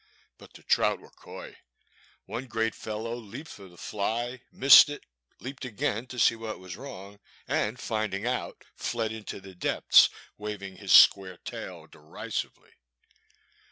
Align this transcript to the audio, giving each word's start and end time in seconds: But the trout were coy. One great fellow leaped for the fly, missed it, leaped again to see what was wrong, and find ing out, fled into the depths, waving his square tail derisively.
But 0.39 0.53
the 0.53 0.63
trout 0.63 0.99
were 0.99 1.11
coy. 1.11 1.57
One 2.25 2.47
great 2.47 2.73
fellow 2.73 3.13
leaped 3.13 3.51
for 3.51 3.67
the 3.67 3.77
fly, 3.77 4.41
missed 4.51 4.89
it, 4.89 5.03
leaped 5.39 5.63
again 5.63 6.07
to 6.07 6.17
see 6.17 6.33
what 6.35 6.57
was 6.57 6.75
wrong, 6.75 7.19
and 7.47 7.79
find 7.79 8.11
ing 8.15 8.25
out, 8.25 8.63
fled 8.75 9.11
into 9.11 9.39
the 9.39 9.53
depths, 9.53 10.09
waving 10.39 10.77
his 10.77 10.91
square 10.91 11.37
tail 11.37 11.85
derisively. 11.85 12.71